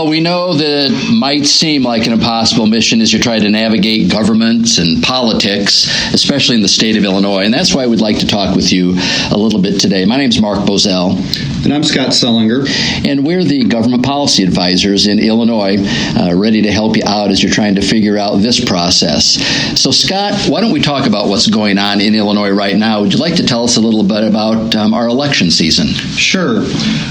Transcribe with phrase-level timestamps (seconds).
[0.00, 3.50] Well, we know that it might seem like an impossible mission as you try to
[3.50, 7.44] navigate governments and politics, especially in the state of Illinois.
[7.44, 8.94] And that's why we'd like to talk with you
[9.30, 10.06] a little bit today.
[10.06, 11.18] My name is Mark Boozell.
[11.66, 12.66] And I'm Scott Sullinger.
[13.06, 15.76] And we're the government policy advisors in Illinois,
[16.16, 19.34] uh, ready to help you out as you're trying to figure out this process.
[19.78, 23.02] So, Scott, why don't we talk about what's going on in Illinois right now?
[23.02, 25.88] Would you like to tell us a little bit about um, our election season?
[26.16, 26.62] Sure.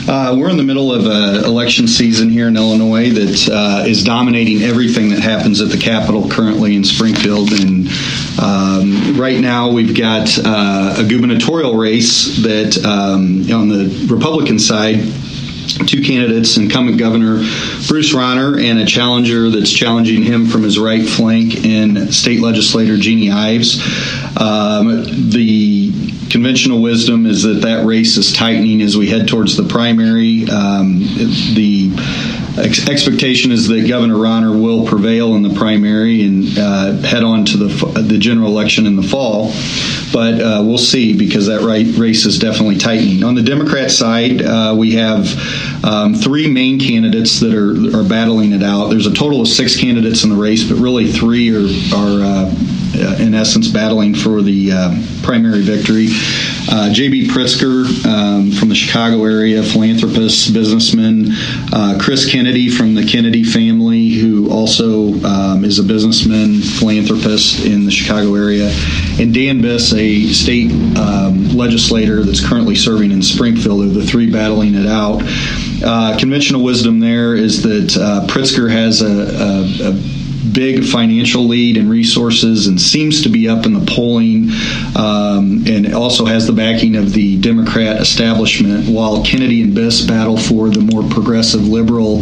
[0.09, 4.04] Uh, we're in the middle of an election season here in Illinois that uh, is
[4.04, 7.52] dominating everything that happens at the Capitol currently in Springfield.
[7.52, 7.90] And
[8.42, 15.04] um, right now, we've got uh, a gubernatorial race that um, on the Republican side
[15.86, 17.38] two candidates, incumbent governor
[17.88, 22.98] Bruce Rauner and a challenger that's challenging him from his right flank in state legislator
[22.98, 23.80] Jeanne Ives.
[24.36, 25.91] Um, the
[26.30, 30.48] conventional wisdom is that that race is tightening as we head towards the primary.
[30.49, 31.91] Um, the
[32.58, 37.46] ex- expectation is that Governor Rauner will prevail in the primary and uh, head on
[37.46, 39.54] to the the general election in the fall.
[40.12, 43.24] But uh, we'll see because that right, race is definitely tightening.
[43.24, 45.27] On the Democrat side, uh, we have
[45.84, 48.88] um, three main candidates that are are battling it out.
[48.88, 52.55] There's a total of six candidates in the race, but really three are are uh,
[52.96, 56.08] uh, in essence battling for the uh, primary victory.
[56.71, 57.27] Uh, J.B.
[57.29, 61.25] Pritzker um, from the Chicago area, philanthropist, businessman.
[61.73, 67.85] Uh, Chris Kennedy from the Kennedy family, who also um, is a businessman, philanthropist in
[67.85, 68.69] the Chicago area.
[69.19, 74.31] And Dan Biss, a state um, legislator that's currently serving in Springfield, are the three
[74.31, 75.23] battling it out.
[75.84, 80.19] Uh, conventional wisdom there is that uh, Pritzker has a, a, a
[80.53, 84.50] big financial lead and resources and seems to be up in the polling
[84.96, 90.38] um, and also has the backing of the Democrat establishment, while Kennedy and Biss battle
[90.38, 92.22] for the more progressive liberal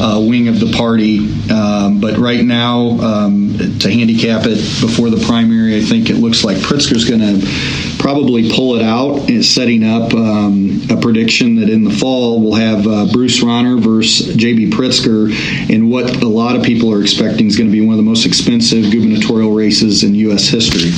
[0.00, 1.18] uh, wing of the party.
[1.50, 6.44] Um, but right now, um, to handicap it before the primary, I think it looks
[6.44, 11.70] like Pritzker's going to probably pull it out and setting up um, a prediction that
[11.70, 14.72] in the fall we'll have uh, Bruce Rauner versus J.B.
[14.72, 15.30] Pritzker
[15.70, 18.02] in what a lot of people are expecting is going to be one of the
[18.02, 20.46] most expensive gubernatorial races in U.S.
[20.46, 20.90] history.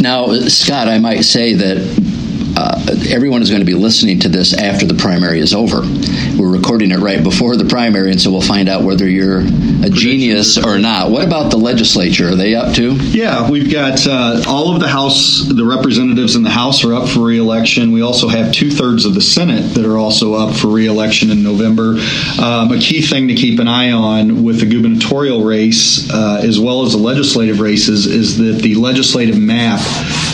[0.00, 2.01] Now, Scott, I might say that
[2.56, 5.80] uh, everyone is going to be listening to this after the primary is over.
[6.38, 9.90] We're recording it right before the primary, and so we'll find out whether you're a
[9.90, 11.10] genius or not.
[11.10, 12.28] What about the legislature?
[12.28, 12.92] Are they up to?
[12.92, 17.08] Yeah, we've got uh, all of the House, the representatives in the House are up
[17.08, 17.92] for reelection.
[17.92, 21.42] We also have two thirds of the Senate that are also up for reelection in
[21.42, 21.96] November.
[22.40, 26.60] Um, a key thing to keep an eye on with the gubernatorial race, uh, as
[26.60, 29.80] well as the legislative races, is that the legislative map,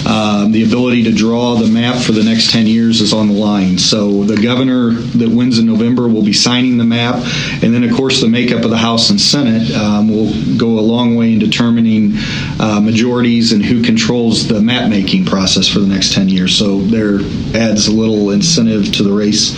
[0.07, 3.35] um, the ability to draw the map for the next 10 years is on the
[3.35, 3.79] line.
[3.79, 7.17] So the governor that wins in November will be signing the map.
[7.63, 10.81] And then, of course, the makeup of the House and Senate um, will go a
[10.81, 12.13] long way in determining
[12.61, 16.57] uh, majorities and who controls the map making process for the next 10 years.
[16.57, 17.21] So there
[17.55, 19.55] adds a little incentive to the race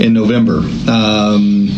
[0.00, 0.58] in November.
[0.88, 1.68] Um,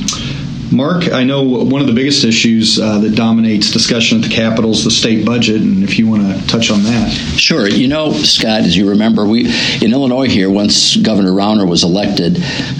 [0.74, 4.72] Mark, I know one of the biggest issues uh, that dominates discussion at the Capitol
[4.72, 7.10] is the state budget, and if you want to touch on that.
[7.36, 7.68] Sure.
[7.68, 9.46] You know, Scott, as you remember, we
[9.80, 12.38] in Illinois here, once Governor Rauner was elected,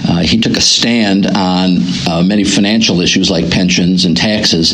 [0.09, 1.77] uh, he took a stand on
[2.09, 4.73] uh, many financial issues like pensions and taxes,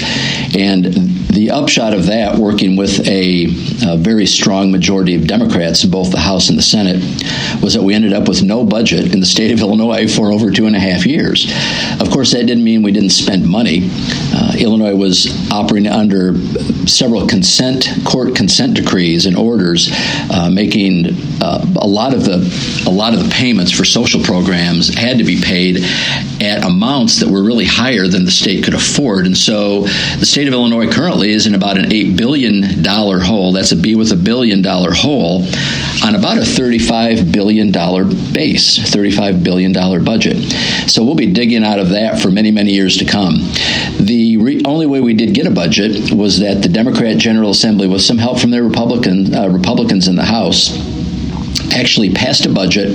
[0.56, 0.86] and
[1.32, 3.46] the upshot of that, working with a,
[3.86, 7.02] a very strong majority of Democrats in both the House and the Senate,
[7.62, 10.52] was that we ended up with no budget in the state of Illinois for over
[10.52, 11.52] two and a half years.
[12.02, 13.90] Of course, that didn't mean we didn't spend money.
[14.34, 16.36] Uh, Illinois was operating under
[16.88, 19.90] several consent court consent decrees and orders,
[20.32, 21.08] uh, making
[21.42, 22.38] uh, a lot of the
[22.88, 25.80] a lot of the payments for social programs had to be paid
[26.42, 29.82] at amounts that were really higher than the state could afford, and so
[30.20, 33.52] the state of Illinois currently is in about an eight billion dollar hole.
[33.52, 35.44] That's a B with a billion dollar hole
[36.04, 40.38] on about a thirty-five billion dollar base, thirty-five billion dollar budget.
[40.90, 43.36] So we'll be digging out of that for many many years to come.
[44.00, 47.88] The re- only way we did get a budget was that the Democrat General Assembly,
[47.88, 50.72] with some help from their Republican uh, Republicans in the House,
[51.74, 52.90] actually passed a budget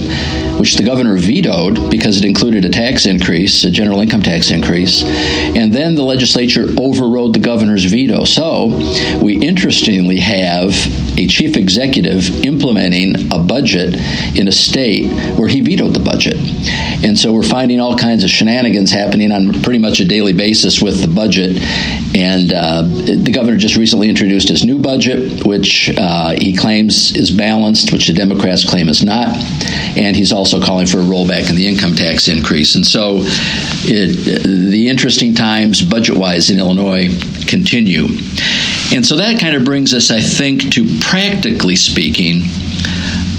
[0.58, 5.02] which the governor vetoed because it included a tax increase, a general income tax increase,
[5.04, 8.24] and then the legislature overrode the governor's veto.
[8.24, 8.68] So
[9.22, 10.72] we interestingly have
[11.18, 13.94] a chief executive implementing a budget
[14.36, 16.36] in a state where he vetoed the budget.
[17.04, 20.82] And so we're finding all kinds of shenanigans happening on pretty much a daily basis
[20.82, 21.56] with the budget.
[22.14, 27.30] And uh, the governor just recently introduced his new budget, which uh, he claims is
[27.30, 29.28] balanced, which the Democrats claim is not.
[29.96, 32.74] And he's also calling for a rollback in the income tax increase.
[32.74, 33.20] And so
[33.84, 37.08] it, the interesting times, budget wise, in Illinois
[37.46, 38.06] continue.
[38.92, 42.42] And so that kind of brings us, I think, to practically speaking,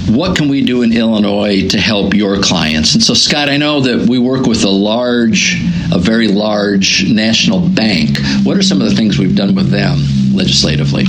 [0.10, 2.94] what can we do in Illinois to help your clients?
[2.94, 7.68] And so, Scott, I know that we work with a large, a very large national
[7.70, 8.18] bank.
[8.44, 10.00] What are some of the things we've done with them
[10.34, 11.04] legislatively?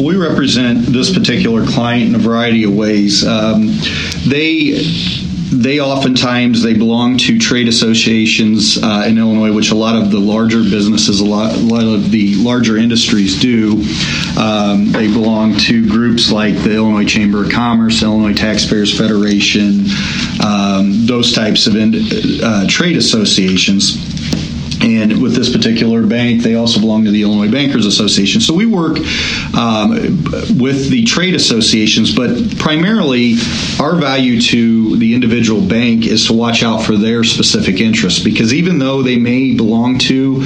[0.00, 3.26] We represent this particular client in a variety of ways.
[3.26, 3.66] Um,
[4.26, 4.80] they
[5.52, 10.18] they oftentimes they belong to trade associations uh, in Illinois, which a lot of the
[10.18, 13.84] larger businesses, a lot, a lot of the larger industries do.
[14.38, 19.86] Um, they belong to groups like the Illinois Chamber of Commerce, Illinois Taxpayers Federation,
[20.44, 24.09] um, those types of uh, trade associations.
[24.82, 28.40] And with this particular bank, they also belong to the Illinois Bankers Association.
[28.40, 28.98] So we work
[29.56, 29.90] um,
[30.58, 33.34] with the trade associations, but primarily
[33.78, 38.54] our value to the individual bank is to watch out for their specific interests because
[38.54, 40.42] even though they may belong to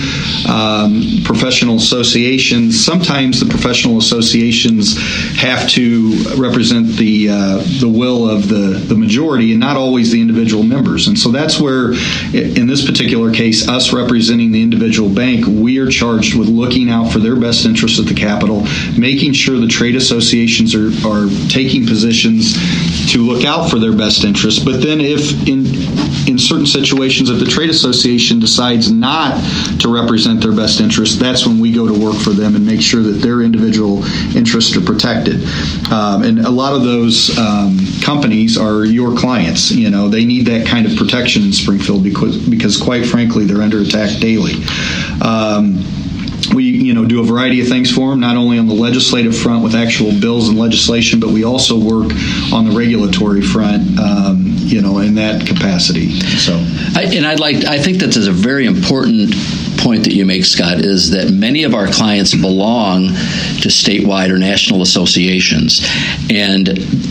[0.48, 4.96] um, professional associations, sometimes the professional associations
[5.36, 10.20] have to represent the uh, the will of the, the majority and not always the
[10.20, 11.08] individual members.
[11.08, 11.92] And so that's where,
[12.32, 17.12] in this particular case, us representing the individual bank, we are charged with looking out
[17.12, 18.64] for their best interests at the capital,
[18.98, 22.54] making sure the trade associations are, are taking positions
[23.12, 24.62] to look out for their best interests.
[24.62, 25.64] But then, if in
[26.26, 29.35] in certain situations, if the trade association decides not
[29.81, 32.81] to represent their best interests, that's when we go to work for them and make
[32.81, 34.05] sure that their individual
[34.37, 35.44] interests are protected.
[35.91, 39.71] Um, and a lot of those um, companies are your clients.
[39.71, 43.62] You know, they need that kind of protection in Springfield because, because quite frankly, they're
[43.62, 44.55] under attack daily.
[45.20, 45.85] Um,
[46.52, 49.37] we you know do a variety of things for them not only on the legislative
[49.37, 52.11] front with actual bills and legislation but we also work
[52.52, 56.55] on the regulatory front um, you know in that capacity so.
[56.94, 59.35] I, and i'd like i think that is a very important
[59.84, 63.08] point that you make, Scott, is that many of our clients belong
[63.62, 65.86] to statewide or national associations,
[66.31, 66.66] and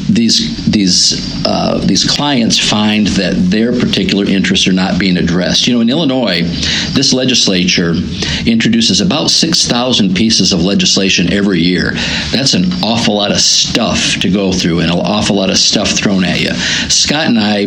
[0.10, 5.68] these these uh, these clients find that their particular interests are not being addressed.
[5.68, 6.42] You know, in Illinois,
[6.94, 7.94] this legislature
[8.46, 11.92] introduces about six thousand pieces of legislation every year.
[12.32, 15.92] That's an awful lot of stuff to go through, and an awful lot of stuff
[15.92, 16.54] thrown at you.
[16.90, 17.66] Scott and I,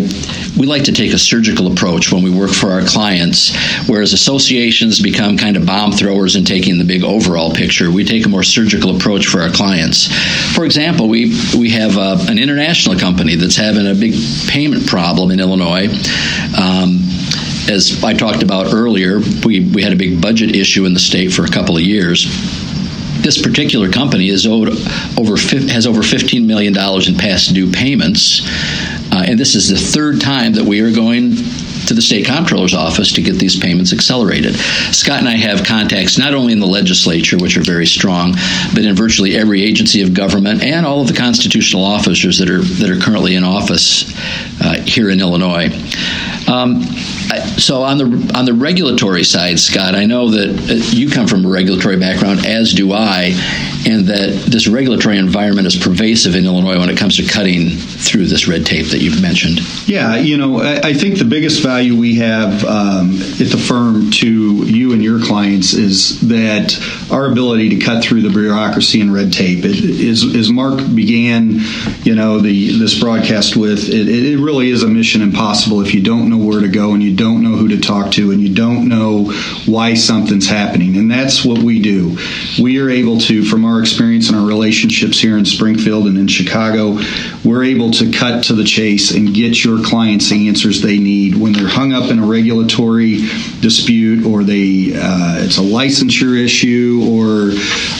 [0.59, 3.55] we like to take a surgical approach when we work for our clients,
[3.87, 7.91] whereas associations become kind of bomb throwers in taking the big overall picture.
[7.91, 10.09] We take a more surgical approach for our clients.
[10.55, 14.15] For example, we we have uh, an international company that's having a big
[14.49, 15.87] payment problem in Illinois.
[16.59, 17.01] Um,
[17.69, 21.33] as I talked about earlier, we, we had a big budget issue in the state
[21.33, 22.27] for a couple of years
[23.27, 24.69] this particular company is owed
[25.19, 28.43] over has over $15 million in past due payments.
[29.13, 31.33] Uh, and this is the third time that we are going
[31.87, 34.55] to the state comptroller's office to get these payments accelerated.
[34.93, 38.35] Scott and I have contacts not only in the legislature, which are very strong,
[38.75, 42.63] but in virtually every agency of government and all of the constitutional officers that are
[42.63, 44.13] that are currently in office
[44.61, 45.67] uh, here in Illinois.
[46.49, 46.83] Um,
[47.59, 51.45] so on the on the regulatory side, Scott, I know that uh, you come from
[51.45, 53.35] a regulatory background, as do I,
[53.87, 58.27] and that this regulatory environment is pervasive in Illinois when it comes to cutting through
[58.27, 59.61] this red tape that you've mentioned.
[59.89, 64.29] Yeah, you know, I, think the biggest value we have um, at the firm to
[64.65, 64.93] you
[65.57, 66.77] clients is that
[67.11, 69.65] our ability to cut through the bureaucracy and red tape.
[69.65, 71.61] It, is, as Mark began,
[72.03, 76.03] you know, the this broadcast with, it, it really is a mission impossible if you
[76.03, 78.55] don't know where to go and you don't know who to talk to and you
[78.55, 79.33] don't know
[79.67, 80.97] why something's happening.
[80.97, 82.17] And that's what we do.
[82.61, 86.29] We are able to, from our experience and our relationships here in Springfield and in
[86.29, 86.99] Chicago,
[87.45, 91.37] we're able to cut to the chase and get your clients the answers they need
[91.37, 93.19] when they're hung up in a regulatory
[93.61, 97.53] dispute or they uh, it's a licensure issue or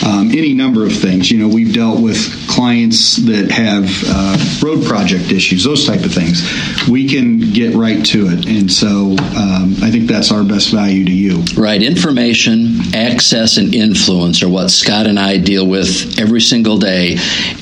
[0.07, 1.31] um, any number of things.
[1.31, 4.37] You know, we've dealt with clients that have uh,
[4.67, 6.43] road project issues, those type of things.
[6.89, 11.05] We can get right to it, and so um, I think that's our best value
[11.05, 11.45] to you.
[11.57, 17.17] Right, information, access, and influence are what Scott and I deal with every single day,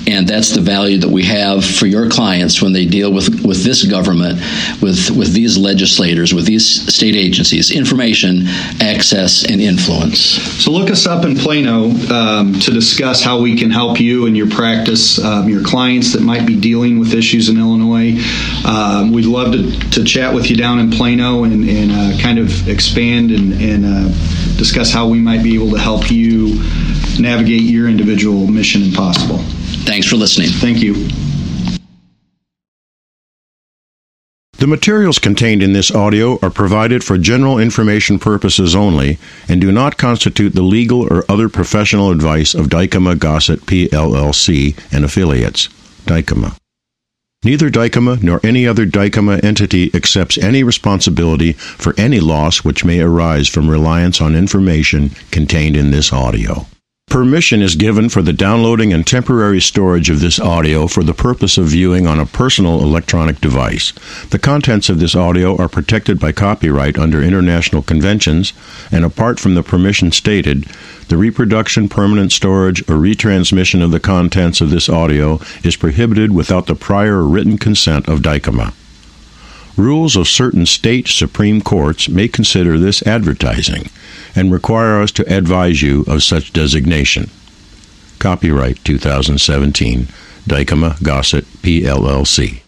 [0.07, 3.65] and that's the value that we have for your clients when they deal with with
[3.65, 4.41] this government,
[4.81, 7.71] with with these legislators, with these state agencies.
[7.71, 8.47] Information,
[8.81, 9.74] access, and influence.
[10.63, 14.37] So look us up in Plano um, to discuss how we can help you and
[14.37, 18.19] your practice practice, um, your clients that might be dealing with issues in Illinois.
[18.67, 22.39] Um, we'd love to, to chat with you down in Plano and, and uh, kind
[22.39, 24.09] of expand and, and uh,
[24.57, 26.55] discuss how we might be able to help you
[27.19, 29.39] navigate your individual mission impossible.
[29.85, 30.49] Thanks for listening.
[30.49, 31.34] Thank you.
[34.59, 39.19] The materials contained in this audio are provided for general information purposes only
[39.49, 45.05] and do not constitute the legal or other professional advice of Dykema Gossett PLLC and
[45.05, 45.69] affiliates.
[46.07, 46.57] Dykema.
[47.43, 53.01] Neither Dykema nor any other Dykema entity accepts any responsibility for any loss which may
[53.01, 56.67] arise from reliance on information contained in this audio.
[57.15, 61.57] Permission is given for the downloading and temporary storage of this audio for the purpose
[61.57, 63.93] of viewing on a personal electronic device.
[64.31, 68.53] The contents of this audio are protected by copyright under international conventions,
[68.91, 70.65] and apart from the permission stated,
[71.07, 76.67] the reproduction, permanent storage, or retransmission of the contents of this audio is prohibited without
[76.67, 78.75] the prior written consent of Dykema.
[79.77, 83.89] Rules of certain state Supreme Courts may consider this advertising
[84.35, 87.31] and require us to advise you of such designation.
[88.19, 90.09] Copyright 2017,
[90.49, 92.64] Dykema Gossett, PLLC.